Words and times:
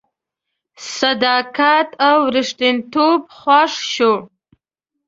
صداقت 0.97 1.89
او 2.09 2.17
ریښتینتوب 2.35 3.21
خوښ 3.39 3.73
شو. 3.93 4.13